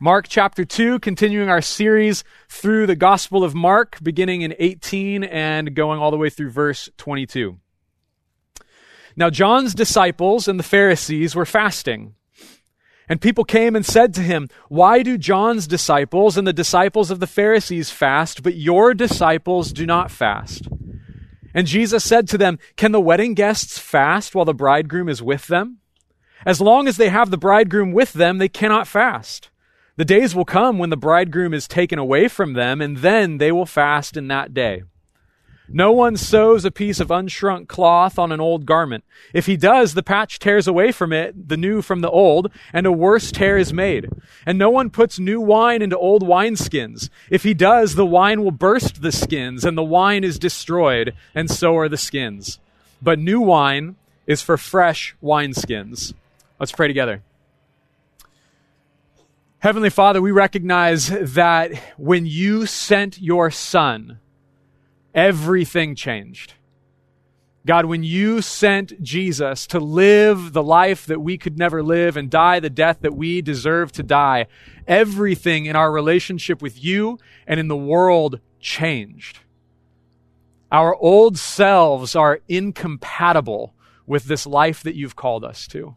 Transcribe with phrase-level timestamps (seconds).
[0.00, 5.74] Mark chapter 2, continuing our series through the Gospel of Mark, beginning in 18 and
[5.74, 7.58] going all the way through verse 22.
[9.16, 12.14] Now, John's disciples and the Pharisees were fasting.
[13.08, 17.18] And people came and said to him, Why do John's disciples and the disciples of
[17.18, 20.68] the Pharisees fast, but your disciples do not fast?
[21.52, 25.48] And Jesus said to them, Can the wedding guests fast while the bridegroom is with
[25.48, 25.78] them?
[26.46, 29.50] As long as they have the bridegroom with them, they cannot fast.
[29.98, 33.50] The days will come when the bridegroom is taken away from them, and then they
[33.50, 34.84] will fast in that day.
[35.68, 39.02] No one sews a piece of unshrunk cloth on an old garment.
[39.34, 42.86] If he does, the patch tears away from it, the new from the old, and
[42.86, 44.08] a worse tear is made.
[44.46, 47.10] And no one puts new wine into old wineskins.
[47.28, 51.50] If he does, the wine will burst the skins, and the wine is destroyed, and
[51.50, 52.60] so are the skins.
[53.02, 53.96] But new wine
[54.28, 56.14] is for fresh wineskins.
[56.60, 57.24] Let's pray together.
[59.60, 64.20] Heavenly Father, we recognize that when you sent your Son,
[65.12, 66.54] everything changed.
[67.66, 72.30] God, when you sent Jesus to live the life that we could never live and
[72.30, 74.46] die the death that we deserve to die,
[74.86, 79.40] everything in our relationship with you and in the world changed.
[80.70, 83.74] Our old selves are incompatible
[84.06, 85.96] with this life that you've called us to.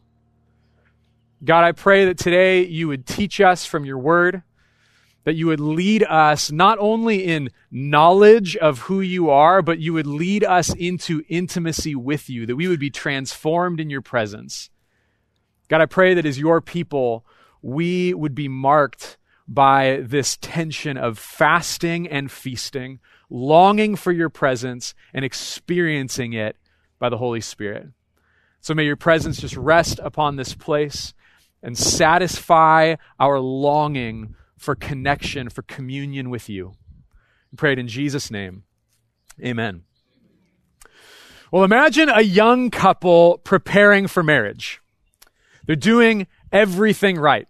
[1.43, 4.43] God, I pray that today you would teach us from your word
[5.23, 9.93] that you would lead us not only in knowledge of who you are, but you
[9.93, 14.69] would lead us into intimacy with you, that we would be transformed in your presence.
[15.67, 17.25] God, I pray that as your people,
[17.61, 24.93] we would be marked by this tension of fasting and feasting, longing for your presence
[25.13, 26.57] and experiencing it
[26.99, 27.89] by the Holy Spirit.
[28.59, 31.13] So may your presence just rest upon this place
[31.63, 36.73] and satisfy our longing for connection, for communion with you.
[37.51, 38.63] We pray it in Jesus' name.
[39.43, 39.83] Amen.
[41.51, 44.81] Well, imagine a young couple preparing for marriage.
[45.65, 47.47] They're doing everything right.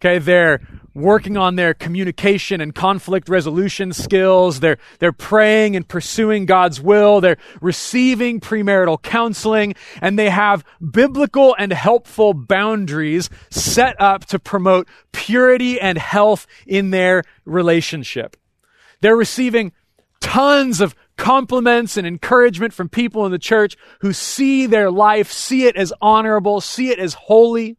[0.00, 0.60] Okay, they're
[0.98, 4.60] working on their communication and conflict resolution skills.
[4.60, 7.20] They're, they're praying and pursuing God's will.
[7.20, 14.88] They're receiving premarital counseling and they have biblical and helpful boundaries set up to promote
[15.12, 18.36] purity and health in their relationship.
[19.00, 19.72] They're receiving
[20.20, 25.66] tons of compliments and encouragement from people in the church who see their life, see
[25.66, 27.76] it as honorable, see it as holy.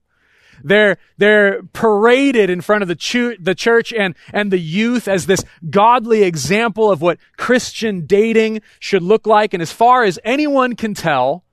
[0.63, 5.25] They're, they're paraded in front of the, chu- the church and, and the youth as
[5.25, 9.53] this godly example of what Christian dating should look like.
[9.53, 11.43] And as far as anyone can tell,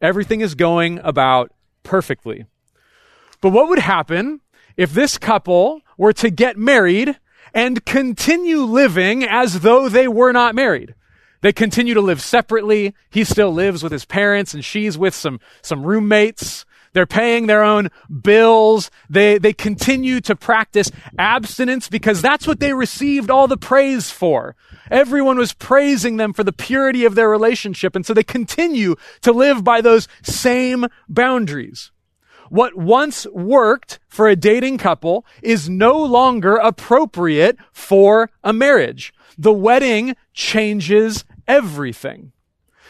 [0.00, 1.52] everything is going about
[1.82, 2.46] perfectly.
[3.40, 4.40] But what would happen
[4.76, 7.18] if this couple were to get married
[7.52, 10.94] and continue living as though they were not married?
[11.42, 12.94] They continue to live separately.
[13.10, 16.64] He still lives with his parents and she's with some, some roommates.
[16.92, 17.90] They're paying their own
[18.22, 18.90] bills.
[19.08, 24.54] They, they continue to practice abstinence because that's what they received all the praise for.
[24.90, 27.96] Everyone was praising them for the purity of their relationship.
[27.96, 31.90] And so they continue to live by those same boundaries.
[32.50, 39.14] What once worked for a dating couple is no longer appropriate for a marriage.
[39.38, 42.32] The wedding changes everything.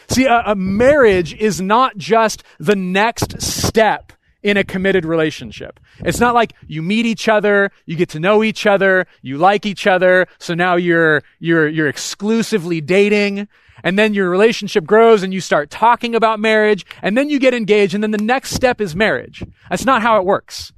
[0.09, 5.79] See, a, a marriage is not just the next step in a committed relationship.
[5.99, 9.65] It's not like you meet each other, you get to know each other, you like
[9.65, 13.47] each other, so now you're, you're, you're exclusively dating,
[13.83, 17.53] and then your relationship grows and you start talking about marriage, and then you get
[17.53, 19.43] engaged, and then the next step is marriage.
[19.69, 20.73] That's not how it works.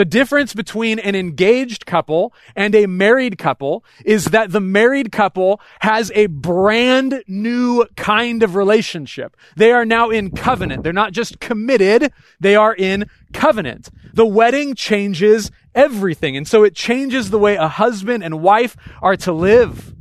[0.00, 5.60] The difference between an engaged couple and a married couple is that the married couple
[5.80, 9.36] has a brand new kind of relationship.
[9.56, 10.84] They are now in covenant.
[10.84, 13.90] They're not just committed, they are in covenant.
[14.14, 16.34] The wedding changes everything.
[16.34, 19.94] And so it changes the way a husband and wife are to live.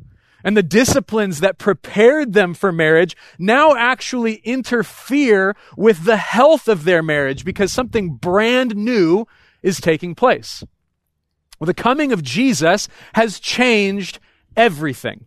[0.45, 6.85] And the disciplines that prepared them for marriage now actually interfere with the health of
[6.85, 9.27] their marriage because something brand new
[9.61, 10.63] is taking place.
[11.59, 14.19] Well, the coming of Jesus has changed
[14.55, 15.25] everything.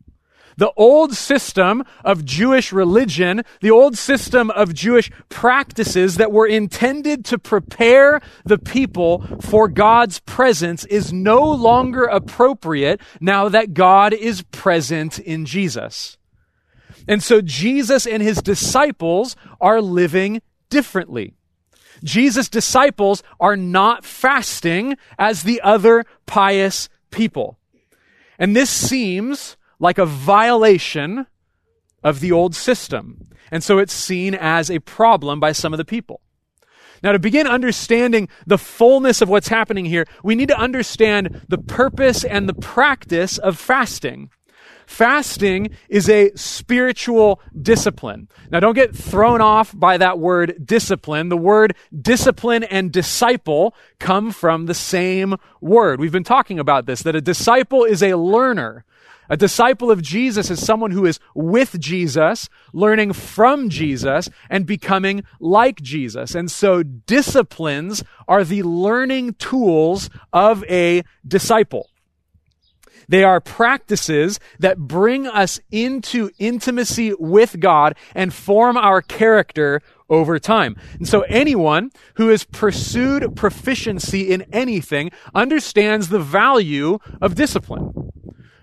[0.57, 7.25] The old system of Jewish religion, the old system of Jewish practices that were intended
[7.27, 14.43] to prepare the people for God's presence is no longer appropriate now that God is
[14.43, 16.19] present in Jesus.
[17.09, 21.35] And so Jesus and his disciples are living differently.
[22.03, 27.59] Jesus' disciples are not fasting as the other pious people.
[28.39, 31.27] And this seems like a violation
[32.03, 33.29] of the old system.
[33.51, 36.21] And so it's seen as a problem by some of the people.
[37.03, 41.59] Now, to begin understanding the fullness of what's happening here, we need to understand the
[41.59, 44.31] purpose and the practice of fasting.
[44.93, 48.29] Fasting is a spiritual discipline.
[48.51, 51.31] Now, don't get thrown off by that word discipline.
[51.31, 55.99] The word discipline and disciple come from the same word.
[55.99, 58.85] We've been talking about this, that a disciple is a learner.
[59.31, 65.23] A disciple of Jesus is someone who is with Jesus, learning from Jesus, and becoming
[65.41, 66.35] like Jesus.
[66.35, 71.89] And so disciplines are the learning tools of a disciple.
[73.09, 80.39] They are practices that bring us into intimacy with God and form our character over
[80.39, 80.77] time.
[80.99, 88.13] And so anyone who has pursued proficiency in anything understands the value of discipline.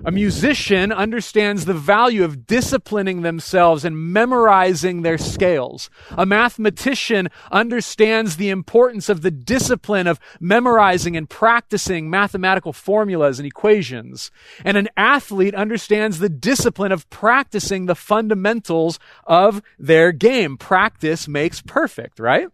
[0.06, 5.90] A musician understands the value of disciplining themselves and memorizing their scales.
[6.12, 13.46] A mathematician understands the importance of the discipline of memorizing and practicing mathematical formulas and
[13.46, 14.31] equations.
[14.63, 20.56] And an athlete understands the discipline of practicing the fundamentals of their game.
[20.57, 22.48] Practice makes perfect, right?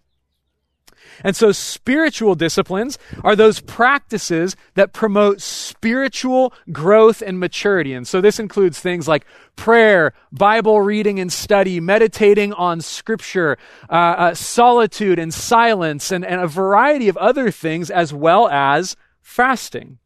[1.23, 7.93] And so spiritual disciplines are those practices that promote spiritual growth and maturity.
[7.93, 13.57] And so this includes things like prayer, Bible reading and study, meditating on scripture,
[13.89, 18.95] uh, uh, solitude and silence, and, and a variety of other things, as well as
[19.21, 19.99] fasting.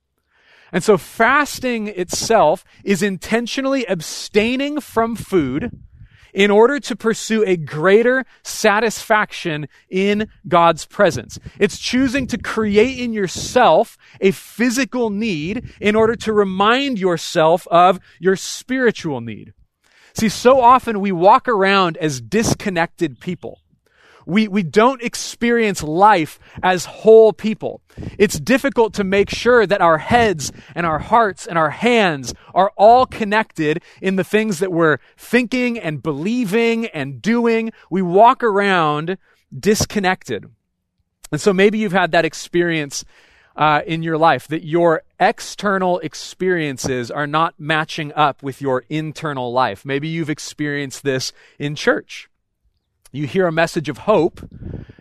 [0.72, 5.72] And so fasting itself is intentionally abstaining from food
[6.34, 11.40] in order to pursue a greater satisfaction in God's presence.
[11.60, 18.00] It's choosing to create in yourself a physical need in order to remind yourself of
[18.20, 19.54] your spiritual need.
[20.14, 23.60] See, so often we walk around as disconnected people
[24.30, 27.82] we, we don't experience life as whole people.
[28.18, 32.72] It's difficult to make sure that our heads and our hearts and our hands are
[32.78, 37.72] all connected in the things that we're thinking and believing and doing.
[37.90, 39.18] We walk around
[39.58, 40.46] disconnected.
[41.32, 43.04] And so maybe you've had that experience
[43.56, 49.52] uh, in your life that your external experiences are not matching up with your internal
[49.52, 49.84] life.
[49.84, 52.29] Maybe you've experienced this in church
[53.12, 54.42] you hear a message of hope,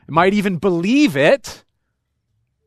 [0.09, 1.65] might even believe it,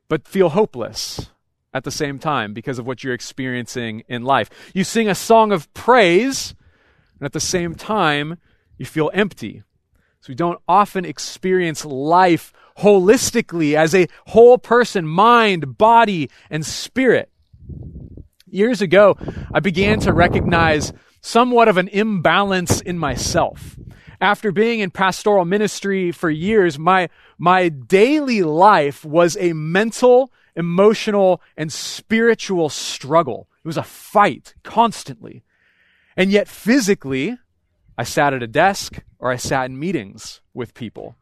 [0.07, 1.31] but feel hopeless
[1.73, 4.49] at the same time because of what you're experiencing in life.
[4.73, 6.53] You sing a song of praise,
[7.19, 8.37] and at the same time,
[8.77, 9.63] you feel empty.
[10.19, 17.31] So we don't often experience life holistically as a whole person, mind, body, and spirit.
[18.47, 19.17] Years ago,
[19.53, 23.77] I began to recognize somewhat of an imbalance in myself
[24.21, 27.09] after being in pastoral ministry for years, my,
[27.39, 33.47] my daily life was a mental, emotional, and spiritual struggle.
[33.63, 35.43] It was a fight constantly.
[36.15, 37.37] And yet physically,
[37.97, 41.15] I sat at a desk or I sat in meetings with people.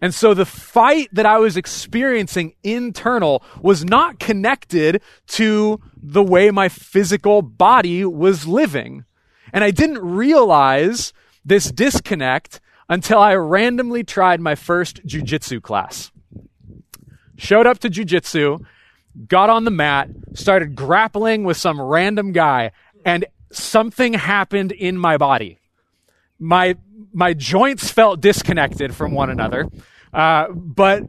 [0.00, 6.50] And so the fight that I was experiencing internal was not connected to the way
[6.50, 9.04] my physical body was living.
[9.52, 11.12] And I didn't realize
[11.46, 16.10] this disconnect until I randomly tried my first jujitsu class.
[17.38, 18.64] Showed up to jujitsu,
[19.28, 22.72] got on the mat, started grappling with some random guy,
[23.04, 25.58] and something happened in my body.
[26.38, 26.76] My
[27.12, 29.68] my joints felt disconnected from one another,
[30.12, 31.04] uh, but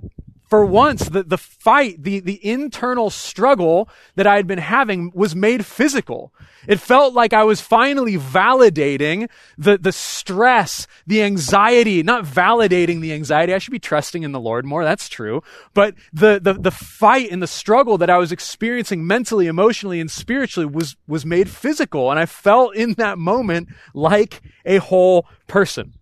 [0.48, 5.36] for once, the, the fight, the, the internal struggle that I had been having was
[5.36, 6.34] made physical.
[6.68, 13.13] It felt like I was finally validating the, the stress, the anxiety, not validating the
[13.13, 13.54] anxiety.
[13.54, 14.84] I should be trusting in the Lord more.
[14.84, 15.44] That's true.
[15.74, 20.10] But the, the, the fight and the struggle that I was experiencing mentally, emotionally, and
[20.10, 22.10] spiritually was, was made physical.
[22.10, 25.94] And I felt in that moment like a whole person.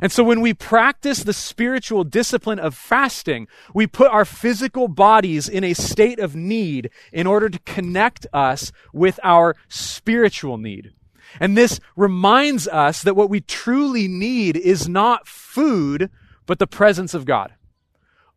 [0.00, 5.48] And so when we practice the spiritual discipline of fasting, we put our physical bodies
[5.48, 10.92] in a state of need in order to connect us with our spiritual need.
[11.40, 16.10] And this reminds us that what we truly need is not food,
[16.46, 17.54] but the presence of God.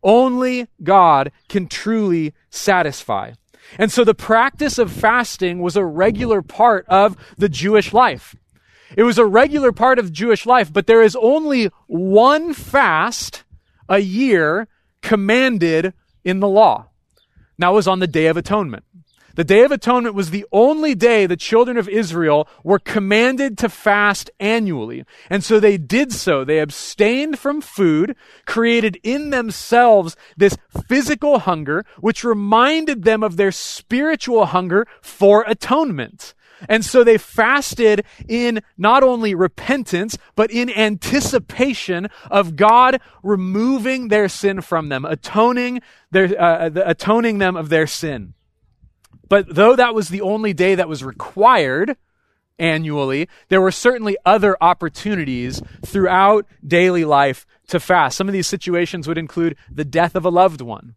[0.02, 3.32] Only God can truly satisfy.
[3.78, 8.34] And so the practice of fasting was a regular part of the Jewish life.
[8.96, 13.44] It was a regular part of Jewish life, but there is only one fast
[13.88, 14.68] a year
[15.02, 15.92] commanded
[16.24, 16.88] in the law.
[17.58, 18.84] That was on the Day of Atonement.
[19.38, 23.68] The Day of Atonement was the only day the children of Israel were commanded to
[23.68, 25.04] fast annually.
[25.30, 26.42] And so they did so.
[26.42, 28.16] They abstained from food,
[28.46, 30.56] created in themselves this
[30.88, 36.34] physical hunger, which reminded them of their spiritual hunger for atonement.
[36.68, 44.28] And so they fasted in not only repentance, but in anticipation of God removing their
[44.28, 48.34] sin from them, atoning their, uh, atoning them of their sin.
[49.28, 51.96] But though that was the only day that was required
[52.58, 58.16] annually, there were certainly other opportunities throughout daily life to fast.
[58.16, 60.94] Some of these situations would include the death of a loved one.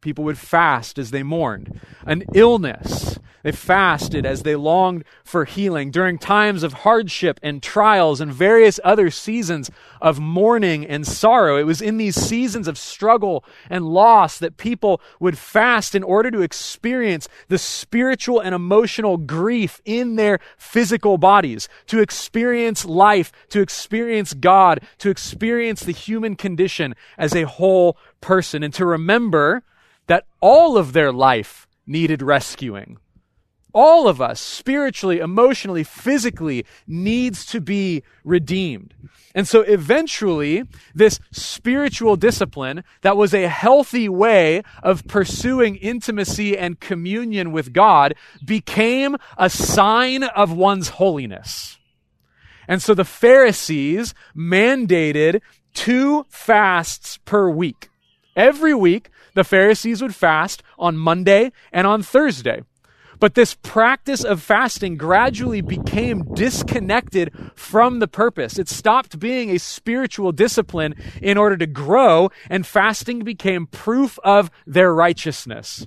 [0.00, 1.80] People would fast as they mourned.
[2.06, 5.92] An illness, they fasted as they longed for healing.
[5.92, 9.70] During times of hardship and trials and various other seasons
[10.02, 15.00] of mourning and sorrow, it was in these seasons of struggle and loss that people
[15.20, 21.68] would fast in order to experience the spiritual and emotional grief in their physical bodies,
[21.86, 28.64] to experience life, to experience God, to experience the human condition as a whole person,
[28.64, 29.62] and to remember
[30.08, 32.98] that all of their life needed rescuing
[33.76, 38.94] all of us, spiritually, emotionally, physically, needs to be redeemed.
[39.34, 40.64] And so eventually,
[40.94, 48.14] this spiritual discipline that was a healthy way of pursuing intimacy and communion with God
[48.42, 51.76] became a sign of one's holiness.
[52.66, 55.42] And so the Pharisees mandated
[55.74, 57.90] two fasts per week.
[58.34, 62.62] Every week, the Pharisees would fast on Monday and on Thursday.
[63.18, 68.58] But this practice of fasting gradually became disconnected from the purpose.
[68.58, 74.50] It stopped being a spiritual discipline in order to grow, and fasting became proof of
[74.66, 75.86] their righteousness.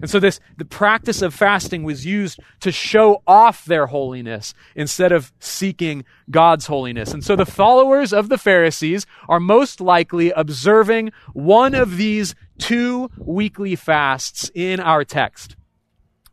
[0.00, 5.12] And so this the practice of fasting was used to show off their holiness instead
[5.12, 7.12] of seeking God's holiness.
[7.12, 13.10] And so the followers of the Pharisees are most likely observing one of these two
[13.18, 15.56] weekly fasts in our text.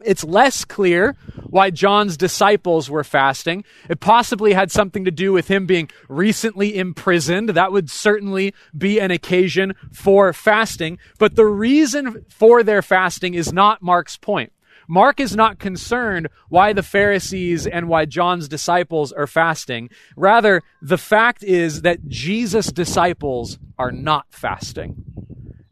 [0.04, 1.16] It's less clear
[1.50, 3.64] why John's disciples were fasting.
[3.90, 7.50] It possibly had something to do with him being recently imprisoned.
[7.50, 11.00] That would certainly be an occasion for fasting.
[11.18, 14.54] But the reason for their fasting is not Mark's point.
[14.88, 19.90] Mark is not concerned why the Pharisees and why John's disciples are fasting.
[20.16, 25.04] Rather, the fact is that Jesus' disciples are not fasting.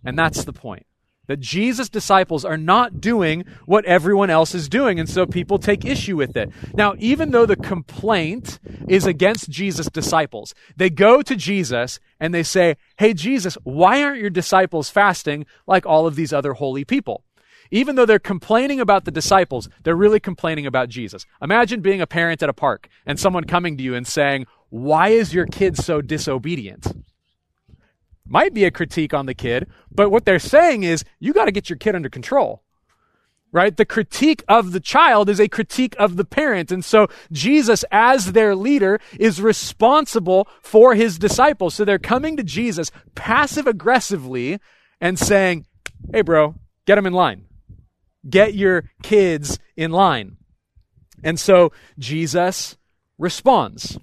[0.05, 0.85] And that's the point
[1.27, 5.85] that Jesus' disciples are not doing what everyone else is doing, and so people take
[5.85, 6.51] issue with it.
[6.73, 12.43] Now, even though the complaint is against Jesus' disciples, they go to Jesus and they
[12.43, 17.23] say, Hey, Jesus, why aren't your disciples fasting like all of these other holy people?
[17.69, 21.25] Even though they're complaining about the disciples, they're really complaining about Jesus.
[21.41, 25.09] Imagine being a parent at a park and someone coming to you and saying, Why
[25.09, 26.87] is your kid so disobedient?
[28.27, 31.51] Might be a critique on the kid, but what they're saying is you got to
[31.51, 32.63] get your kid under control.
[33.53, 33.75] Right?
[33.75, 36.69] The critique of the child is a critique of the parent.
[36.69, 41.73] And so Jesus, as their leader, is responsible for his disciples.
[41.73, 44.59] So they're coming to Jesus passive aggressively
[44.99, 45.65] and saying,
[46.11, 46.55] Hey, bro,
[46.85, 47.45] get them in line.
[48.29, 50.37] Get your kids in line.
[51.23, 52.77] And so Jesus
[53.17, 53.97] responds.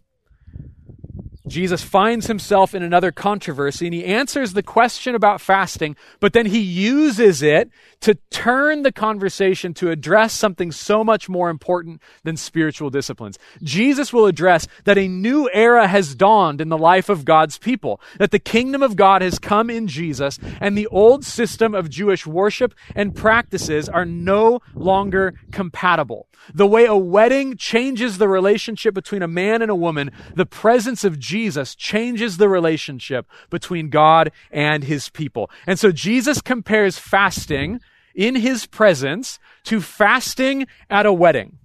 [1.54, 6.46] Jesus finds himself in another controversy and he answers the question about fasting, but then
[6.46, 7.70] he uses it
[8.00, 13.38] to turn the conversation to address something so much more important than spiritual disciplines.
[13.62, 18.00] Jesus will address that a new era has dawned in the life of God's people,
[18.18, 22.26] that the kingdom of God has come in Jesus, and the old system of Jewish
[22.26, 26.26] worship and practices are no longer compatible.
[26.52, 31.04] The way a wedding changes the relationship between a man and a woman, the presence
[31.04, 31.43] of Jesus
[31.74, 35.50] changes the relationship between God and his people.
[35.66, 37.80] And so Jesus compares fasting
[38.14, 41.58] in his presence to fasting at a wedding.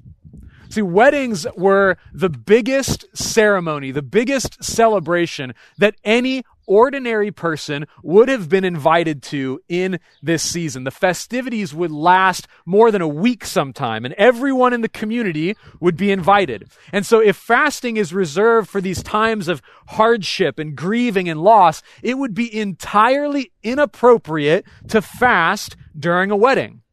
[0.70, 8.48] See, weddings were the biggest ceremony, the biggest celebration that any ordinary person would have
[8.48, 10.84] been invited to in this season.
[10.84, 15.98] The festivities would last more than a week sometime, and everyone in the community would
[15.98, 16.70] be invited.
[16.94, 21.82] And so, if fasting is reserved for these times of hardship and grieving and loss,
[22.04, 26.84] it would be entirely inappropriate to fast during a wedding.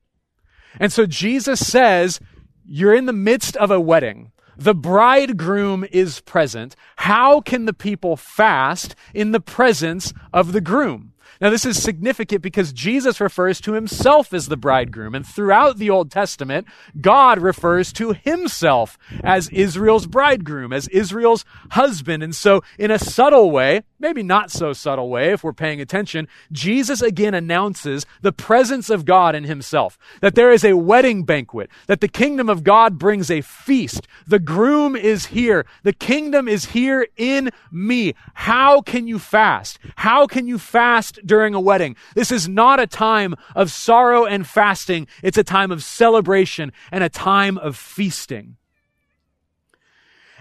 [0.80, 2.18] And so, Jesus says,
[2.64, 4.32] You're in the midst of a wedding.
[4.58, 6.76] The bridegroom is present.
[6.96, 11.12] How can the people fast in the presence of the groom?
[11.40, 15.14] Now, this is significant because Jesus refers to himself as the bridegroom.
[15.14, 16.66] And throughout the Old Testament,
[17.00, 22.22] God refers to himself as Israel's bridegroom, as Israel's husband.
[22.22, 26.28] And so, in a subtle way, maybe not so subtle way if we're paying attention,
[26.52, 29.98] Jesus again announces the presence of God in himself.
[30.20, 34.06] That there is a wedding banquet, that the kingdom of God brings a feast.
[34.26, 35.66] The groom is here.
[35.82, 38.14] The kingdom is here in me.
[38.34, 39.78] How can you fast?
[39.96, 41.96] How can you fast during a wedding?
[42.14, 45.06] This is not a time of sorrow and fasting.
[45.22, 48.56] It's a time of celebration and a time of feasting.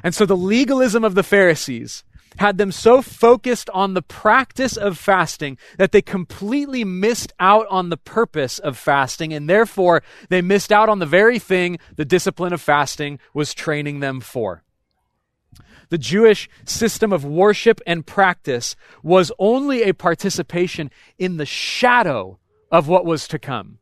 [0.03, 2.03] And so the legalism of the Pharisees
[2.37, 7.89] had them so focused on the practice of fasting that they completely missed out on
[7.89, 12.53] the purpose of fasting, and therefore they missed out on the very thing the discipline
[12.53, 14.64] of fasting was training them for.
[15.89, 22.39] The Jewish system of worship and practice was only a participation in the shadow
[22.71, 23.79] of what was to come.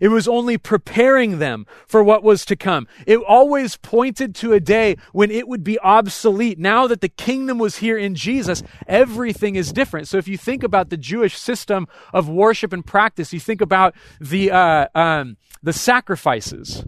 [0.00, 2.88] It was only preparing them for what was to come.
[3.06, 6.58] It always pointed to a day when it would be obsolete.
[6.58, 10.08] Now that the kingdom was here in Jesus, everything is different.
[10.08, 13.94] So if you think about the Jewish system of worship and practice, you think about
[14.20, 16.84] the, uh, um, the sacrifices,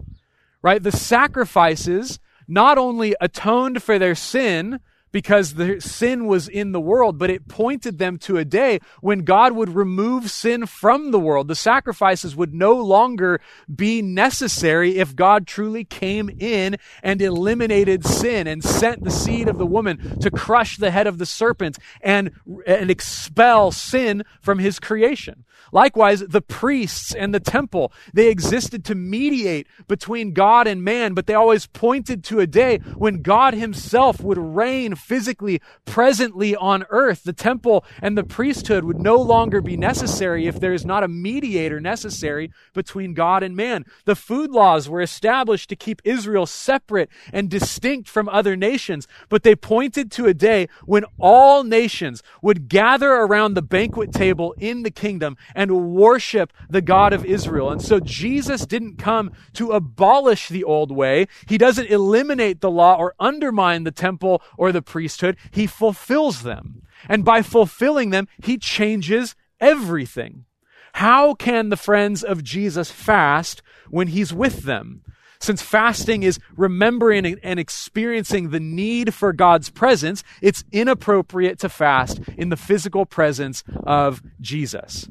[0.61, 0.83] right?
[0.83, 4.79] The sacrifices not only atoned for their sin,
[5.15, 9.19] because the sin was in the world, but it pointed them to a day when
[9.19, 11.47] God would remove sin from the world.
[11.47, 13.39] The sacrifices would no longer
[13.73, 19.57] be necessary if God truly came in and eliminated sin and sent the seed of
[19.57, 22.31] the woman to crush the head of the serpent and,
[22.67, 25.44] and expel sin from his creation.
[25.71, 31.27] Likewise, the priests and the temple, they existed to mediate between God and man, but
[31.27, 37.23] they always pointed to a day when God himself would reign physically, presently on earth.
[37.23, 41.07] The temple and the priesthood would no longer be necessary if there is not a
[41.07, 43.85] mediator necessary between God and man.
[44.05, 49.43] The food laws were established to keep Israel separate and distinct from other nations, but
[49.43, 54.83] they pointed to a day when all nations would gather around the banquet table in
[54.83, 57.71] the kingdom and worship the God of Israel.
[57.71, 61.27] And so Jesus didn't come to abolish the old way.
[61.47, 65.37] He doesn't eliminate the law or undermine the temple or the priesthood.
[65.51, 66.83] He fulfills them.
[67.07, 70.45] And by fulfilling them, he changes everything.
[70.93, 75.01] How can the friends of Jesus fast when he's with them?
[75.39, 82.19] Since fasting is remembering and experiencing the need for God's presence, it's inappropriate to fast
[82.37, 85.09] in the physical presence of Jesus.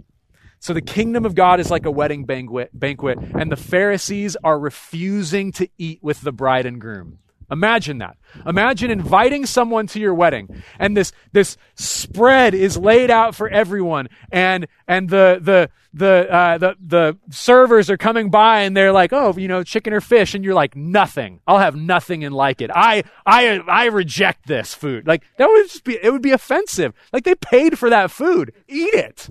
[0.64, 4.58] So the kingdom of God is like a wedding banquet, banquet, and the Pharisees are
[4.58, 7.18] refusing to eat with the bride and groom.
[7.50, 8.16] Imagine that.
[8.46, 14.08] Imagine inviting someone to your wedding and this, this spread is laid out for everyone
[14.32, 19.12] and, and the, the, the, uh, the, the servers are coming by and they're like,
[19.12, 20.34] oh, you know, chicken or fish.
[20.34, 21.40] And you're like, nothing.
[21.46, 22.70] I'll have nothing and like it.
[22.74, 25.06] I, I, I reject this food.
[25.06, 26.94] Like that would just be, it would be offensive.
[27.12, 28.54] Like they paid for that food.
[28.66, 29.28] Eat it.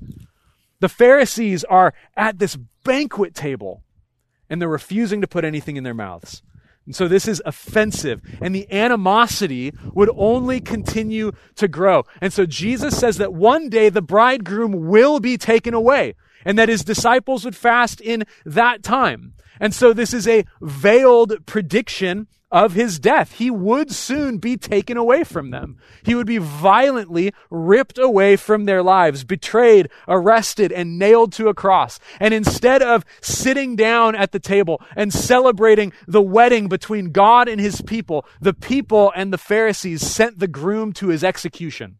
[0.83, 3.85] The Pharisees are at this banquet table
[4.49, 6.43] and they're refusing to put anything in their mouths.
[6.85, 8.19] And so this is offensive.
[8.41, 12.03] And the animosity would only continue to grow.
[12.19, 16.67] And so Jesus says that one day the bridegroom will be taken away and that
[16.67, 19.35] his disciples would fast in that time.
[19.61, 23.33] And so this is a veiled prediction of his death.
[23.33, 25.77] He would soon be taken away from them.
[26.03, 31.55] He would be violently ripped away from their lives, betrayed, arrested, and nailed to a
[31.55, 31.99] cross.
[32.19, 37.59] And instead of sitting down at the table and celebrating the wedding between God and
[37.59, 41.97] his people, the people and the Pharisees sent the groom to his execution.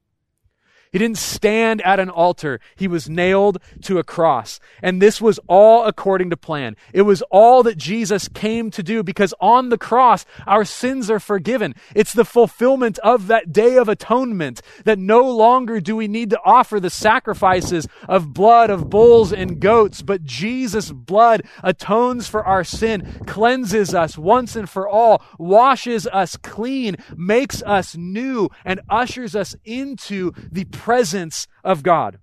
[0.94, 2.60] He didn't stand at an altar.
[2.76, 4.60] He was nailed to a cross.
[4.80, 6.78] And this was all according to plan.
[6.94, 11.20] It was all that Jesus came to do because on the cross, our sins are
[11.20, 11.74] forgiven.
[11.96, 16.40] It's the fulfillment of that day of atonement that no longer do we need to
[16.46, 22.64] offer the sacrifices of blood of bulls and goats, but Jesus' blood atones for our
[22.64, 29.36] sin, cleanses us once and for all, washes us clean, makes us new, and ushers
[29.36, 32.20] us into the presence of God.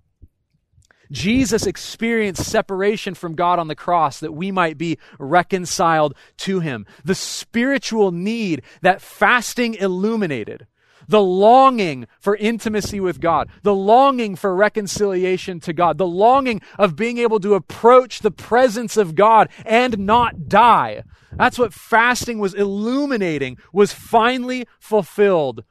[1.11, 6.85] Jesus experienced separation from God on the cross that we might be reconciled to Him.
[7.03, 10.67] The spiritual need that fasting illuminated,
[11.07, 16.95] the longing for intimacy with God, the longing for reconciliation to God, the longing of
[16.95, 21.03] being able to approach the presence of God and not die.
[21.31, 25.63] That's what fasting was illuminating, was finally fulfilled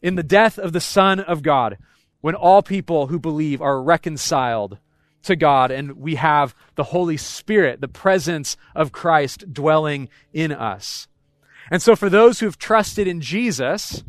[0.00, 1.76] in the death of the Son of God
[2.26, 4.78] when all people who believe are reconciled
[5.22, 11.06] to God, and we have the Holy Spirit, the presence of Christ dwelling in us.
[11.70, 14.02] And so, for those who've trusted in Jesus,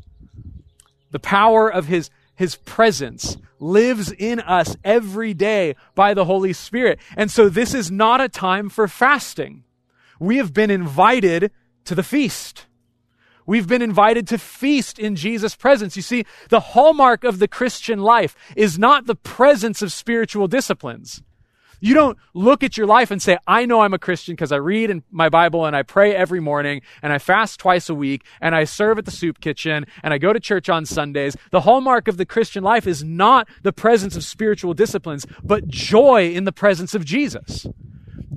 [1.12, 6.98] the power of his, his presence lives in us every day by the Holy Spirit.
[7.16, 9.64] And so, this is not a time for fasting.
[10.20, 11.52] We have been invited
[11.86, 12.66] to the feast.
[13.48, 15.96] We've been invited to feast in Jesus' presence.
[15.96, 21.24] You see, the hallmark of the Christian life is not the presence of spiritual disciplines.
[21.80, 24.58] You don't look at your life and say, I know I'm a Christian because I
[24.58, 28.26] read in my Bible and I pray every morning and I fast twice a week
[28.42, 31.38] and I serve at the soup kitchen and I go to church on Sundays.
[31.52, 36.32] The hallmark of the Christian life is not the presence of spiritual disciplines, but joy
[36.32, 37.68] in the presence of Jesus.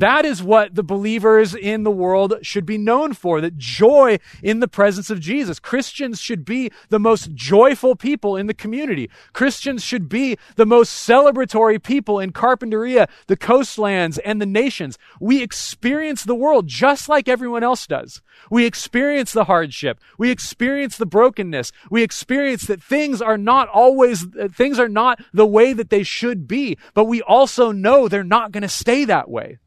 [0.01, 4.61] That is what the believers in the world should be known for, that joy in
[4.61, 5.59] the presence of Jesus.
[5.59, 9.11] Christians should be the most joyful people in the community.
[9.35, 14.97] Christians should be the most celebratory people in Carpinteria, the coastlands, and the nations.
[15.21, 18.23] We experience the world just like everyone else does.
[18.51, 20.01] We experience the hardship.
[20.17, 21.73] We experience the brokenness.
[21.91, 26.49] We experience that things are not always, things are not the way that they should
[26.49, 29.59] be, but we also know they're not going to stay that way.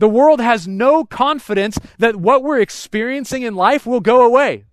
[0.00, 4.64] The world has no confidence that what we're experiencing in life will go away.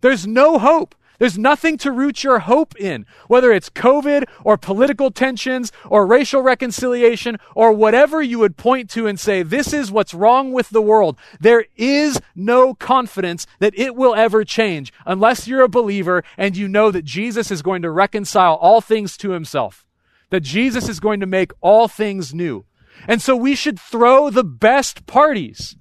[0.00, 0.96] There's no hope.
[1.20, 6.42] There's nothing to root your hope in, whether it's COVID or political tensions or racial
[6.42, 10.82] reconciliation or whatever you would point to and say, this is what's wrong with the
[10.82, 11.18] world.
[11.40, 16.66] There is no confidence that it will ever change unless you're a believer and you
[16.66, 19.86] know that Jesus is going to reconcile all things to himself,
[20.30, 22.64] that Jesus is going to make all things new.
[23.06, 25.76] And so we should throw the best parties.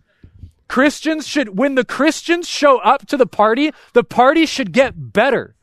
[0.67, 5.55] Christians should, when the Christians show up to the party, the party should get better.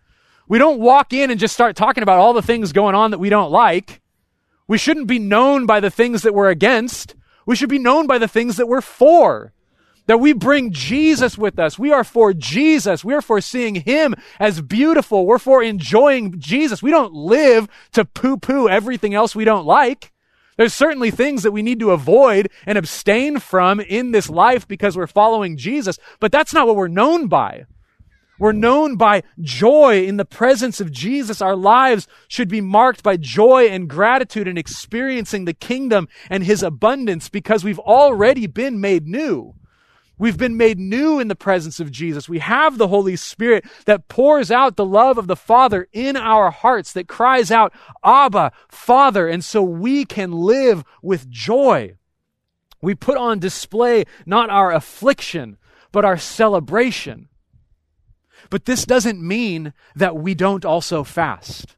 [0.49, 3.19] We don't walk in and just start talking about all the things going on that
[3.19, 4.01] we don't like.
[4.67, 7.15] We shouldn't be known by the things that we're against.
[7.47, 9.53] We should be known by the things that we're for.
[10.07, 11.79] That we bring Jesus with us.
[11.79, 13.05] We are for Jesus.
[13.05, 15.27] We are for seeing Him as beautiful.
[15.27, 16.83] We're for enjoying Jesus.
[16.83, 20.13] We don't live to poo poo everything else we don't like.
[20.57, 24.97] There's certainly things that we need to avoid and abstain from in this life because
[24.97, 27.67] we're following Jesus, but that's not what we're known by.
[28.39, 31.41] We're known by joy in the presence of Jesus.
[31.41, 36.63] Our lives should be marked by joy and gratitude and experiencing the kingdom and his
[36.63, 39.55] abundance because we've already been made new.
[40.17, 42.29] We've been made new in the presence of Jesus.
[42.29, 46.51] We have the Holy Spirit that pours out the love of the Father in our
[46.51, 47.73] hearts, that cries out,
[48.05, 49.27] Abba, Father.
[49.27, 51.97] And so we can live with joy.
[52.81, 55.57] We put on display not our affliction,
[55.91, 57.29] but our celebration.
[58.51, 61.77] But this doesn't mean that we don't also fast.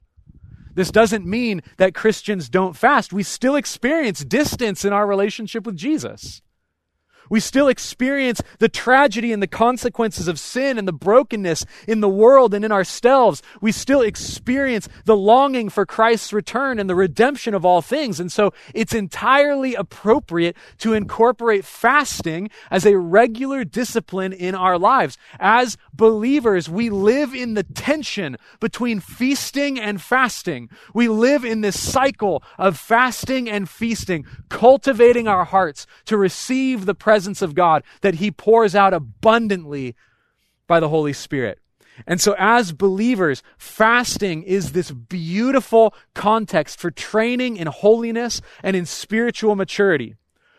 [0.74, 3.14] This doesn't mean that Christians don't fast.
[3.14, 6.42] We still experience distance in our relationship with Jesus.
[7.28, 12.08] We still experience the tragedy and the consequences of sin and the brokenness in the
[12.08, 13.42] world and in ourselves.
[13.60, 18.20] We still experience the longing for Christ's return and the redemption of all things.
[18.20, 25.18] And so it's entirely appropriate to incorporate fasting as a regular discipline in our lives.
[25.40, 30.68] As believers, we live in the tension between feasting and fasting.
[30.94, 36.94] We live in this cycle of fasting and feasting, cultivating our hearts to receive the
[36.94, 39.96] presence presence of God that He pours out abundantly
[40.66, 41.58] by the Holy Spirit.
[42.06, 48.84] And so, as believers, fasting is this beautiful context for training in holiness and in
[48.84, 50.16] spiritual maturity.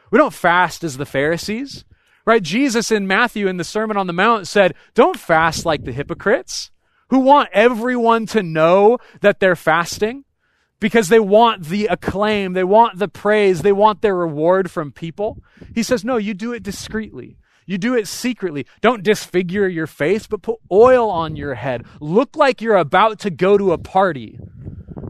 [0.09, 1.85] We don't fast as the Pharisees,
[2.25, 2.41] right?
[2.41, 6.71] Jesus in Matthew in the Sermon on the Mount said, Don't fast like the hypocrites
[7.11, 10.23] who want everyone to know that they're fasting
[10.79, 15.37] because they want the acclaim, they want the praise, they want their reward from people.
[15.73, 17.37] He says, No, you do it discreetly.
[17.65, 18.65] You do it secretly.
[18.79, 21.85] Don't disfigure your face, but put oil on your head.
[21.99, 24.39] Look like you're about to go to a party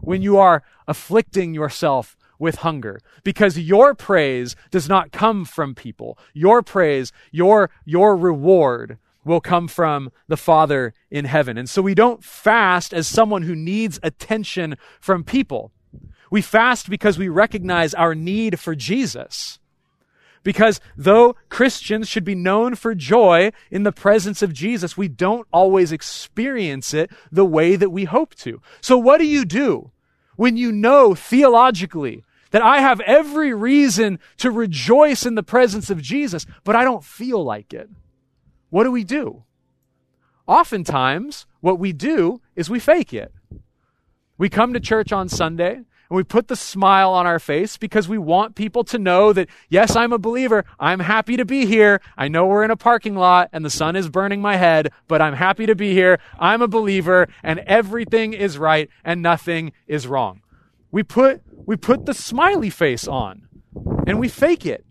[0.02, 6.18] when you are afflicting yourself with hunger because your praise does not come from people.
[6.34, 11.58] Your praise, your, your reward will come from the Father in heaven.
[11.58, 15.72] And so we don't fast as someone who needs attention from people.
[16.30, 19.58] We fast because we recognize our need for Jesus.
[20.42, 25.46] Because though Christians should be known for joy in the presence of Jesus, we don't
[25.52, 28.60] always experience it the way that we hope to.
[28.80, 29.90] So what do you do
[30.36, 36.00] when you know theologically that I have every reason to rejoice in the presence of
[36.00, 37.90] Jesus, but I don't feel like it?
[38.70, 39.44] What do we do?
[40.46, 43.32] Oftentimes, what we do is we fake it.
[44.38, 48.08] We come to church on Sunday and we put the smile on our face because
[48.08, 50.64] we want people to know that, yes, I'm a believer.
[50.80, 52.00] I'm happy to be here.
[52.16, 55.20] I know we're in a parking lot and the sun is burning my head, but
[55.20, 56.18] I'm happy to be here.
[56.38, 60.40] I'm a believer and everything is right and nothing is wrong.
[60.90, 63.48] We put, we put the smiley face on
[64.06, 64.86] and we fake it.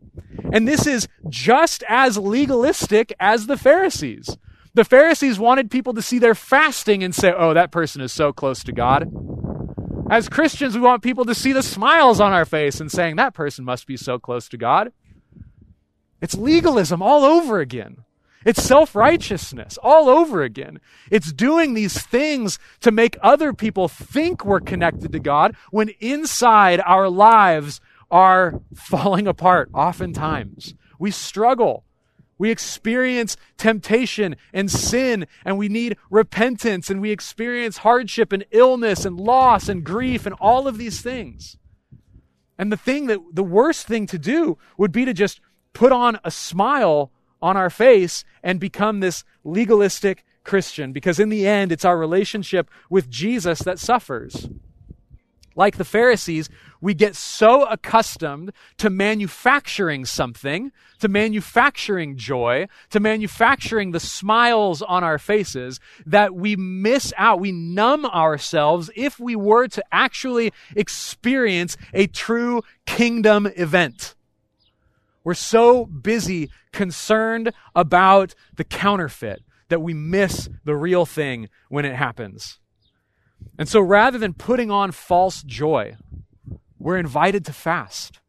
[0.51, 4.38] And this is just as legalistic as the Pharisees.
[4.73, 8.32] The Pharisees wanted people to see their fasting and say, oh, that person is so
[8.32, 9.12] close to God.
[10.10, 13.34] As Christians, we want people to see the smiles on our face and saying, that
[13.34, 14.93] person must be so close to God.
[16.21, 18.03] It's legalism all over again.
[18.45, 20.80] It's self righteousness all over again.
[21.12, 26.80] It's doing these things to make other people think we're connected to God when inside
[26.86, 30.73] our lives are falling apart oftentimes.
[30.99, 31.83] We struggle.
[32.39, 39.05] We experience temptation and sin, and we need repentance, and we experience hardship and illness
[39.05, 41.57] and loss and grief and all of these things.
[42.57, 45.41] And the thing that the worst thing to do would be to just
[45.73, 51.45] put on a smile on our face and become this legalistic Christian, because in the
[51.47, 54.47] end, it's our relationship with Jesus that suffers.
[55.57, 56.49] Like the Pharisees,
[56.81, 65.03] we get so accustomed to manufacturing something, to manufacturing joy, to manufacturing the smiles on
[65.03, 71.75] our faces, that we miss out, we numb ourselves if we were to actually experience
[71.91, 74.13] a true kingdom event.
[75.23, 81.95] We're so busy concerned about the counterfeit that we miss the real thing when it
[81.95, 82.59] happens.
[83.58, 85.95] And so rather than putting on false joy,
[86.80, 88.19] we're invited to fast.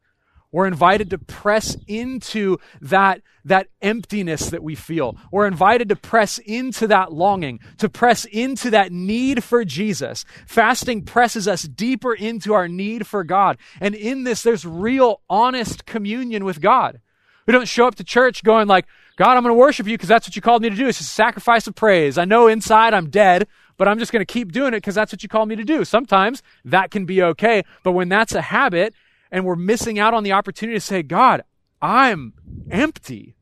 [0.51, 5.15] We're invited to press into that, that emptiness that we feel.
[5.31, 10.25] We're invited to press into that longing, to press into that need for Jesus.
[10.47, 13.59] Fasting presses us deeper into our need for God.
[13.79, 16.99] And in this, there's real, honest communion with God.
[17.45, 18.85] We don't show up to church going like,
[19.17, 20.87] God, I'm going to worship you because that's what you called me to do.
[20.87, 22.17] It's a sacrifice of praise.
[22.17, 23.47] I know inside I'm dead,
[23.79, 25.63] but I'm just going to keep doing it because that's what you call me to
[25.63, 25.85] do.
[25.85, 27.63] Sometimes that can be okay.
[27.81, 28.93] But when that's a habit
[29.31, 31.43] and we're missing out on the opportunity to say, God,
[31.81, 32.33] I'm
[32.69, 33.37] empty.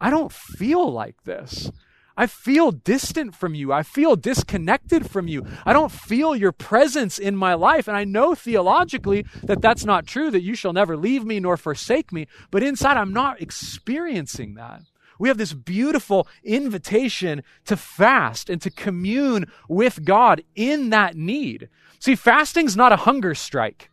[0.00, 1.70] I don't feel like this.
[2.16, 3.70] I feel distant from you.
[3.70, 5.46] I feel disconnected from you.
[5.66, 7.86] I don't feel your presence in my life.
[7.86, 11.58] And I know theologically that that's not true, that you shall never leave me nor
[11.58, 12.26] forsake me.
[12.50, 14.80] But inside, I'm not experiencing that
[15.18, 21.68] we have this beautiful invitation to fast and to commune with God in that need.
[21.98, 23.90] See, fasting's not a hunger strike.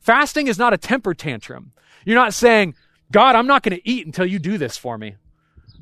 [0.00, 1.72] Fasting is not a temper tantrum.
[2.04, 2.74] You're not saying,
[3.10, 5.16] God, I'm not going to eat until you do this for me.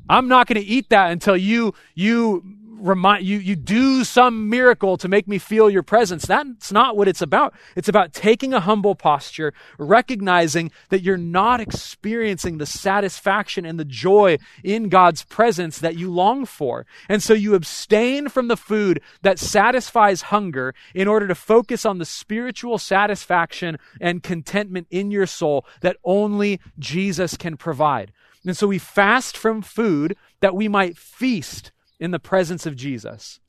[0.09, 4.97] I'm not going to eat that until you you remind you you do some miracle
[4.97, 6.25] to make me feel your presence.
[6.25, 7.53] That's not what it's about.
[7.75, 13.85] It's about taking a humble posture recognizing that you're not experiencing the satisfaction and the
[13.85, 16.85] joy in God's presence that you long for.
[17.09, 21.97] And so you abstain from the food that satisfies hunger in order to focus on
[21.97, 28.11] the spiritual satisfaction and contentment in your soul that only Jesus can provide.
[28.45, 33.39] And so we fast from food that we might feast in the presence of Jesus.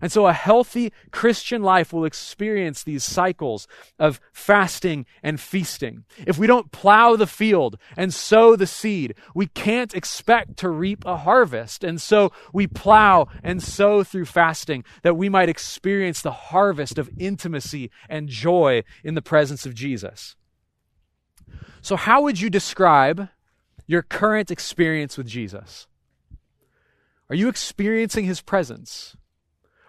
[0.00, 3.66] And so a healthy Christian life will experience these cycles
[3.98, 6.04] of fasting and feasting.
[6.26, 11.04] If we don't plow the field and sow the seed, we can't expect to reap
[11.04, 11.82] a harvest.
[11.82, 17.10] And so we plow and sow through fasting that we might experience the harvest of
[17.18, 20.36] intimacy and joy in the presence of Jesus.
[21.80, 23.28] So, how would you describe
[23.86, 25.86] your current experience with Jesus?
[27.30, 29.16] Are you experiencing his presence?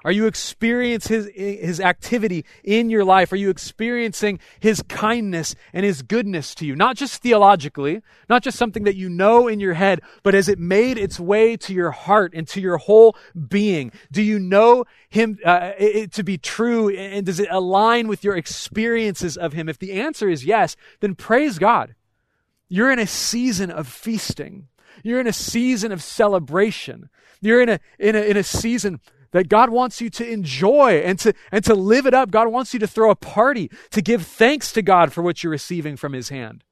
[0.06, 3.34] Are you experiencing his, his activity in your life?
[3.34, 6.76] Are you experiencing his kindness and his goodness to you?
[6.76, 10.58] Not just theologically, not just something that you know in your head, but has it
[10.58, 13.18] made its way to your heart and to your whole
[13.50, 13.92] being?
[14.10, 18.38] Do you know him uh, it, to be true and does it align with your
[18.38, 19.68] experiences of him?
[19.68, 21.96] If the answer is yes, then praise God.
[22.70, 24.68] You're in a season of feasting.
[25.04, 27.10] You're in a season of celebration.
[27.42, 29.00] You're in a, in a, in a season
[29.32, 32.32] that God wants you to enjoy and to, and to live it up.
[32.32, 35.52] God wants you to throw a party, to give thanks to God for what you're
[35.52, 36.64] receiving from His hand.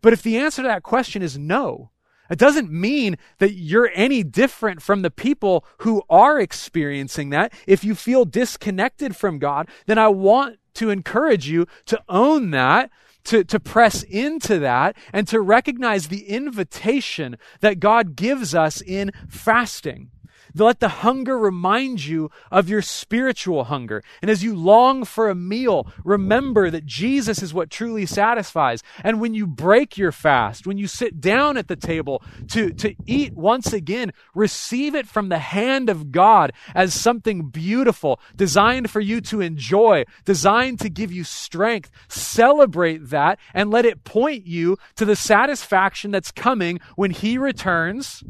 [0.00, 1.90] But if the answer to that question is no,
[2.28, 7.52] it doesn't mean that you're any different from the people who are experiencing that.
[7.66, 12.90] If you feel disconnected from God, then I want to encourage you to own that
[13.24, 19.12] to, to press into that and to recognize the invitation that God gives us in
[19.28, 20.10] fasting.
[20.54, 24.02] Let the hunger remind you of your spiritual hunger.
[24.20, 28.82] And as you long for a meal, remember that Jesus is what truly satisfies.
[29.02, 32.94] And when you break your fast, when you sit down at the table to, to
[33.06, 39.00] eat once again, receive it from the hand of God as something beautiful, designed for
[39.00, 41.90] you to enjoy, designed to give you strength.
[42.08, 48.22] Celebrate that and let it point you to the satisfaction that's coming when He returns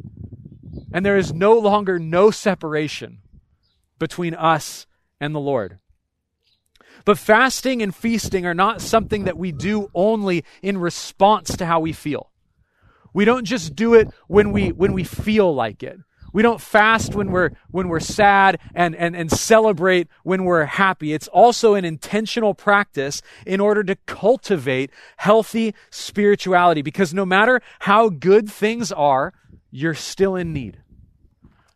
[0.93, 3.19] and there is no longer no separation
[3.99, 4.87] between us
[5.21, 5.79] and the Lord.
[7.05, 11.81] But fasting and feasting are not something that we do only in response to how
[11.81, 12.31] we feel.
[13.13, 15.99] We don't just do it when we when we feel like it.
[16.33, 21.13] We don't fast when we're when we're sad and, and, and celebrate when we're happy.
[21.13, 28.09] It's also an intentional practice in order to cultivate healthy spirituality because no matter how
[28.09, 29.35] good things are,
[29.71, 30.82] you're still in need.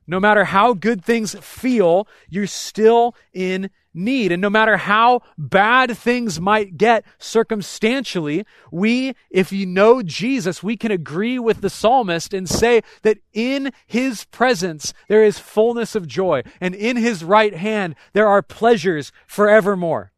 [0.07, 4.31] No matter how good things feel, you're still in need.
[4.31, 10.77] And no matter how bad things might get circumstantially, we, if you know Jesus, we
[10.77, 16.07] can agree with the psalmist and say that in his presence there is fullness of
[16.07, 20.12] joy, and in his right hand there are pleasures forevermore.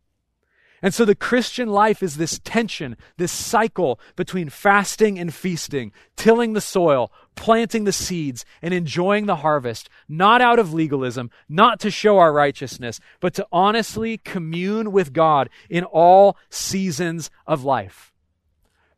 [0.81, 6.53] And so the Christian life is this tension, this cycle between fasting and feasting, tilling
[6.53, 11.91] the soil, planting the seeds, and enjoying the harvest, not out of legalism, not to
[11.91, 18.13] show our righteousness, but to honestly commune with God in all seasons of life.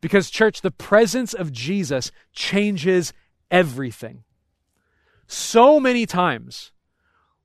[0.01, 3.13] Because, church, the presence of Jesus changes
[3.49, 4.23] everything.
[5.27, 6.71] So many times,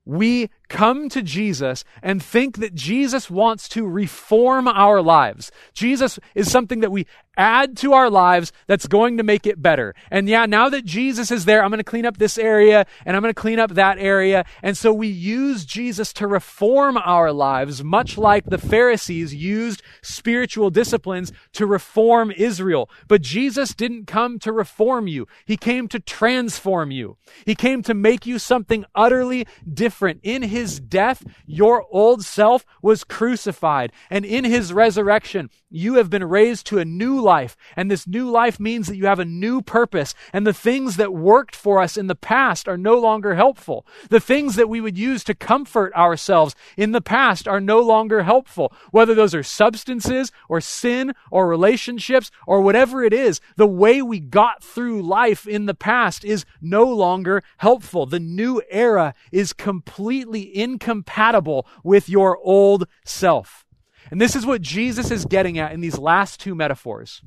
[0.05, 5.50] we come to Jesus and think that Jesus wants to reform our lives.
[5.72, 9.94] Jesus is something that we add to our lives that's going to make it better.
[10.11, 13.14] And yeah, now that Jesus is there, I'm going to clean up this area and
[13.14, 14.44] I'm going to clean up that area.
[14.62, 20.70] And so we use Jesus to reform our lives, much like the Pharisees used spiritual
[20.70, 22.88] disciplines to reform Israel.
[23.07, 25.26] But Jesus didn't come to reform you.
[25.44, 27.18] He came to transform you.
[27.44, 32.64] He came to make you something utterly different in his his death, your old self
[32.81, 33.92] was crucified.
[34.09, 37.57] And in his resurrection, you have been raised to a new life.
[37.77, 40.14] And this new life means that you have a new purpose.
[40.33, 43.87] And the things that worked for us in the past are no longer helpful.
[44.09, 48.23] The things that we would use to comfort ourselves in the past are no longer
[48.23, 48.73] helpful.
[48.90, 54.21] Whether those are substances or sin or relationships or whatever it is, the way we
[54.21, 58.07] got through life in the past is no longer helpful.
[58.07, 63.65] The new era is completely incompatible with your old self.
[64.11, 67.23] And this is what Jesus is getting at in these last two metaphors.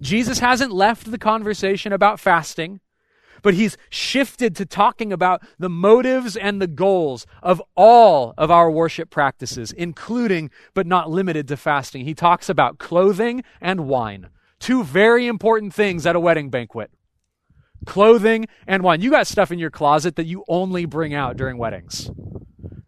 [0.00, 2.80] Jesus hasn't left the conversation about fasting,
[3.42, 8.70] but he's shifted to talking about the motives and the goals of all of our
[8.70, 12.04] worship practices, including but not limited to fasting.
[12.04, 14.28] He talks about clothing and wine,
[14.60, 16.90] two very important things at a wedding banquet
[17.86, 19.00] clothing, and wine.
[19.00, 22.10] You got stuff in your closet that you only bring out during weddings,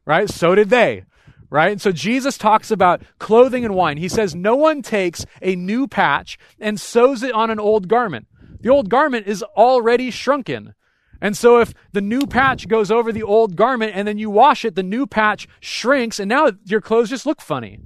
[0.05, 0.29] right?
[0.29, 1.05] So did they,
[1.51, 1.73] right?
[1.73, 3.97] And so Jesus talks about clothing and wine.
[3.97, 8.27] He says, No one takes a new patch and sews it on an old garment.
[8.61, 10.75] The old garment is already shrunken.
[11.21, 14.65] And so if the new patch goes over the old garment and then you wash
[14.65, 17.79] it, the new patch shrinks and now your clothes just look funny.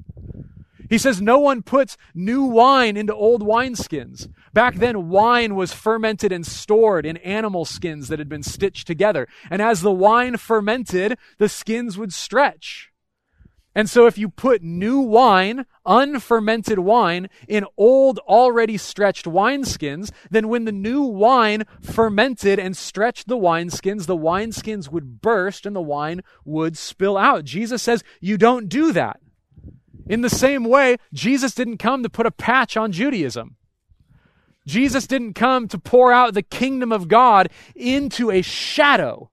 [0.90, 4.28] He says, No one puts new wine into old wineskins.
[4.52, 9.28] Back then, wine was fermented and stored in animal skins that had been stitched together.
[9.48, 12.90] And as the wine fermented, the skins would stretch.
[13.72, 20.48] And so if you put new wine, unfermented wine, in old, already stretched wineskins, then
[20.48, 25.80] when the new wine fermented and stretched the wineskins, the wineskins would burst and the
[25.80, 27.44] wine would spill out.
[27.44, 29.20] Jesus says, you don't do that.
[30.10, 33.54] In the same way, Jesus didn't come to put a patch on Judaism.
[34.66, 39.30] Jesus didn't come to pour out the kingdom of God into a shadow,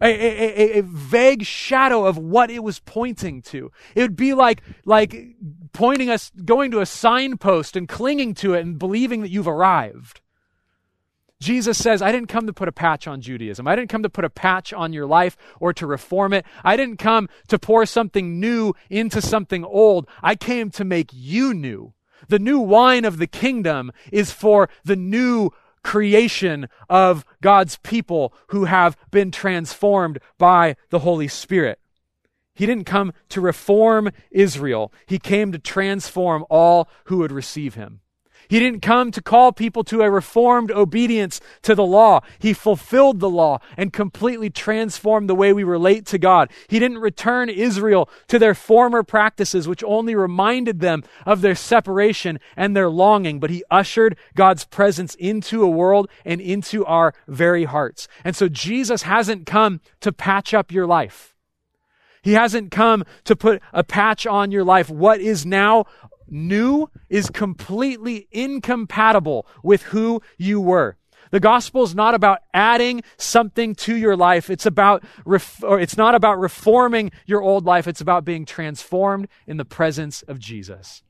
[0.00, 3.70] a, a, a, a, vague shadow of what it was pointing to.
[3.94, 5.36] It would be like, like
[5.74, 10.22] pointing us, going to a signpost and clinging to it and believing that you've arrived.
[11.40, 13.68] Jesus says, I didn't come to put a patch on Judaism.
[13.68, 16.46] I didn't come to put a patch on your life or to reform it.
[16.64, 20.08] I didn't come to pour something new into something old.
[20.22, 21.92] I came to make you new.
[22.28, 25.50] The new wine of the kingdom is for the new
[25.84, 31.78] creation of God's people who have been transformed by the Holy Spirit.
[32.54, 34.92] He didn't come to reform Israel.
[35.06, 38.00] He came to transform all who would receive him.
[38.48, 42.20] He didn't come to call people to a reformed obedience to the law.
[42.38, 46.50] He fulfilled the law and completely transformed the way we relate to God.
[46.68, 52.38] He didn't return Israel to their former practices, which only reminded them of their separation
[52.56, 57.64] and their longing, but he ushered God's presence into a world and into our very
[57.64, 58.08] hearts.
[58.24, 61.34] And so Jesus hasn't come to patch up your life.
[62.22, 64.90] He hasn't come to put a patch on your life.
[64.90, 65.84] What is now
[66.28, 70.96] new is completely incompatible with who you were.
[71.30, 74.48] The gospel is not about adding something to your life.
[74.48, 77.88] It's about, ref- or it's not about reforming your old life.
[77.88, 81.02] It's about being transformed in the presence of Jesus.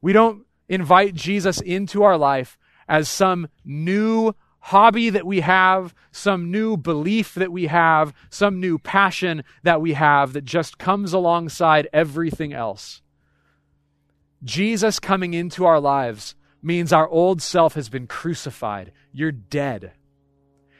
[0.00, 6.50] We don't invite Jesus into our life as some new hobby that we have, some
[6.50, 11.86] new belief that we have, some new passion that we have that just comes alongside
[11.92, 13.02] everything else.
[14.44, 18.92] Jesus coming into our lives means our old self has been crucified.
[19.12, 19.92] You're dead.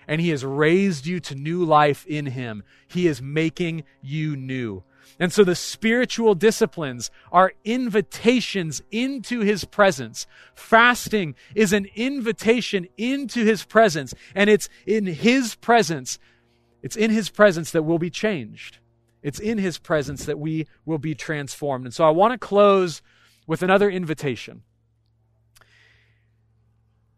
[0.06, 2.62] And he has raised you to new life in him.
[2.86, 4.84] He is making you new.
[5.18, 10.26] And so the spiritual disciplines are invitations into his presence.
[10.54, 14.14] Fasting is an invitation into his presence.
[14.34, 16.18] And it's in his presence,
[16.82, 18.78] it's in his presence that we'll be changed.
[19.22, 21.86] It's in his presence that we will be transformed.
[21.86, 23.00] And so I want to close
[23.47, 24.62] with another invitation.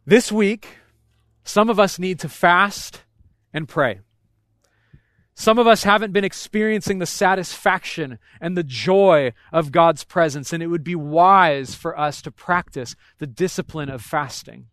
[0.04, 0.68] This week,
[1.44, 3.02] some of us need to fast
[3.52, 4.00] and pray.
[5.34, 10.62] Some of us haven't been experiencing the satisfaction and the joy of God's presence, and
[10.62, 14.68] it would be wise for us to practice the discipline of fasting.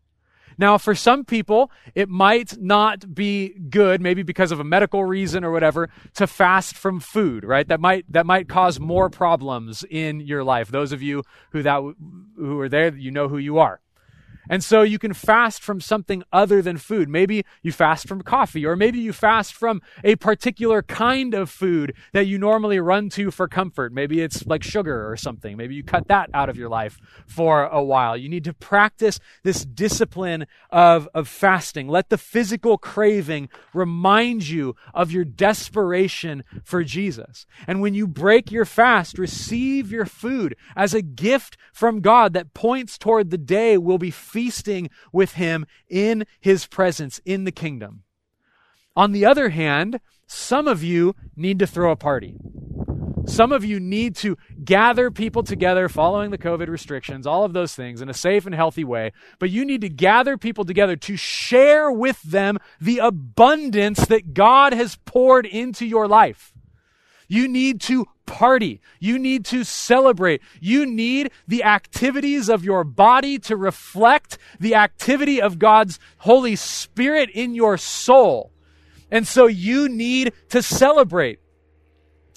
[0.57, 5.43] Now, for some people, it might not be good, maybe because of a medical reason
[5.43, 7.67] or whatever, to fast from food, right?
[7.67, 10.69] That might, that might cause more problems in your life.
[10.69, 11.81] Those of you who that,
[12.37, 13.79] who are there, you know who you are.
[14.49, 17.09] And so you can fast from something other than food.
[17.09, 21.95] Maybe you fast from coffee, or maybe you fast from a particular kind of food
[22.11, 23.93] that you normally run to for comfort.
[23.93, 25.57] Maybe it's like sugar or something.
[25.57, 28.17] Maybe you cut that out of your life for a while.
[28.17, 31.87] You need to practice this discipline of, of fasting.
[31.87, 37.45] Let the physical craving remind you of your desperation for Jesus.
[37.67, 42.53] And when you break your fast, receive your food as a gift from God that
[42.53, 48.01] points toward the day will be feasting with him in his presence in the kingdom.
[48.95, 52.35] On the other hand, some of you need to throw a party.
[53.25, 57.75] Some of you need to gather people together following the COVID restrictions, all of those
[57.75, 59.11] things in a safe and healthy way.
[59.37, 64.73] But you need to gather people together to share with them the abundance that God
[64.73, 66.52] has poured into your life.
[67.33, 68.79] You need to party.
[68.99, 70.43] You need to celebrate.
[70.61, 77.31] You need the activities of your body to reflect the activity of God's Holy Spirit
[77.31, 78.51] in your soul.
[79.09, 81.39] And so you need to celebrate.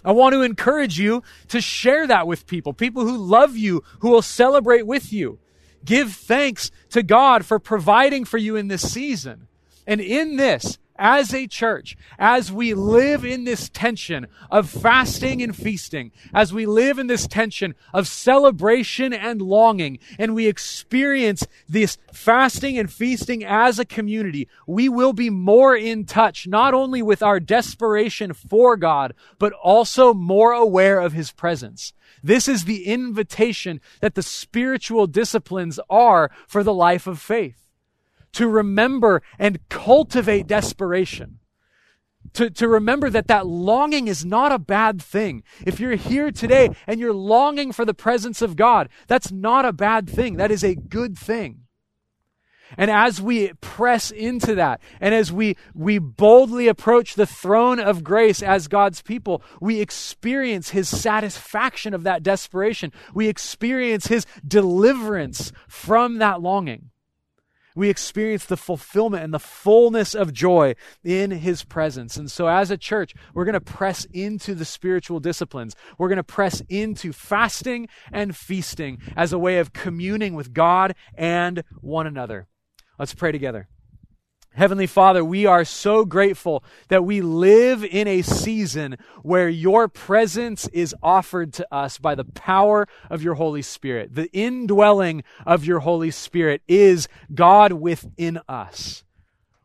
[0.02, 4.08] I want to encourage you to share that with people, people who love you, who
[4.08, 5.38] will celebrate with you.
[5.84, 9.48] Give thanks to God for providing for you in this season.
[9.86, 15.54] And in this, as a church, as we live in this tension of fasting and
[15.54, 21.98] feasting, as we live in this tension of celebration and longing, and we experience this
[22.12, 27.22] fasting and feasting as a community, we will be more in touch, not only with
[27.22, 31.92] our desperation for God, but also more aware of His presence.
[32.22, 37.65] This is the invitation that the spiritual disciplines are for the life of faith
[38.36, 41.38] to remember and cultivate desperation.
[42.34, 45.42] To, to remember that that longing is not a bad thing.
[45.64, 49.72] If you're here today and you're longing for the presence of God, that's not a
[49.72, 50.36] bad thing.
[50.36, 51.62] That is a good thing.
[52.76, 58.04] And as we press into that, and as we, we boldly approach the throne of
[58.04, 62.92] grace as God's people, we experience His satisfaction of that desperation.
[63.14, 66.90] We experience His deliverance from that longing
[67.76, 70.74] we experience the fulfillment and the fullness of joy
[71.04, 72.16] in his presence.
[72.16, 75.76] And so, as a church, we're going to press into the spiritual disciplines.
[75.98, 80.96] We're going to press into fasting and feasting as a way of communing with God
[81.14, 82.48] and one another.
[82.98, 83.68] Let's pray together.
[84.56, 90.66] Heavenly Father, we are so grateful that we live in a season where your presence
[90.68, 94.14] is offered to us by the power of your Holy Spirit.
[94.14, 99.04] The indwelling of your Holy Spirit is God within us.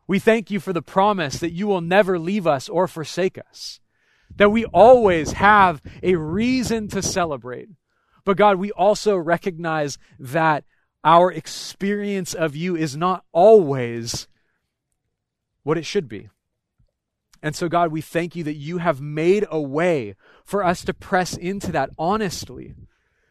[0.06, 3.80] We thank you for the promise that you will never leave us or forsake us,
[4.36, 7.70] that we always have a reason to celebrate.
[8.26, 10.64] But God, we also recognize that
[11.02, 14.28] our experience of you is not always
[15.62, 16.28] what it should be.
[17.42, 20.94] And so, God, we thank you that you have made a way for us to
[20.94, 22.74] press into that honestly,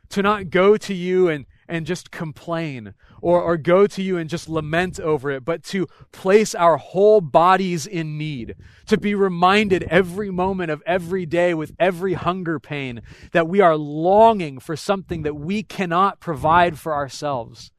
[0.10, 4.30] to not go to you and, and just complain or, or go to you and
[4.30, 8.56] just lament over it, but to place our whole bodies in need,
[8.88, 13.02] to be reminded every moment of every day with every hunger pain
[13.32, 17.72] that we are longing for something that we cannot provide for ourselves.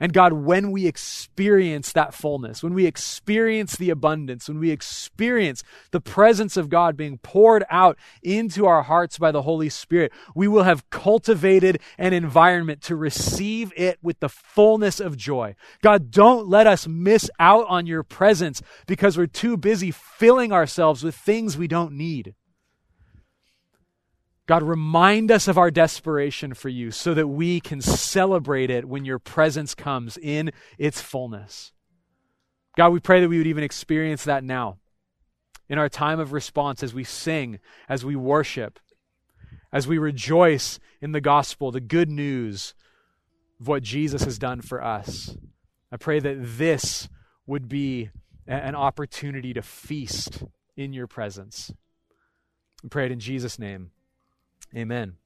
[0.00, 5.62] And God, when we experience that fullness, when we experience the abundance, when we experience
[5.92, 10.48] the presence of God being poured out into our hearts by the Holy Spirit, we
[10.48, 15.54] will have cultivated an environment to receive it with the fullness of joy.
[15.82, 21.04] God, don't let us miss out on your presence because we're too busy filling ourselves
[21.04, 22.34] with things we don't need.
[24.46, 29.04] God, remind us of our desperation for you so that we can celebrate it when
[29.04, 31.72] your presence comes in its fullness.
[32.76, 34.78] God, we pray that we would even experience that now
[35.68, 38.78] in our time of response as we sing, as we worship,
[39.72, 42.74] as we rejoice in the gospel, the good news
[43.60, 45.36] of what Jesus has done for us.
[45.90, 47.08] I pray that this
[47.46, 48.10] would be
[48.46, 50.42] an opportunity to feast
[50.76, 51.72] in your presence.
[52.82, 53.90] We pray it in Jesus' name.
[54.76, 55.16] Amen.